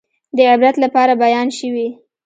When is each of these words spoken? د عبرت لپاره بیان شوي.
د 0.37 0.37
عبرت 0.53 0.75
لپاره 0.83 1.13
بیان 1.23 1.47
شوي. 1.57 1.87